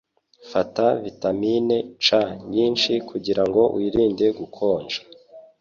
Fata 0.51 0.85
vitamine 1.05 1.75
C 2.03 2.07
nyinshi 2.53 2.91
kugirango 3.09 3.61
wirinde 3.75 4.25
gukonja. 4.37 4.99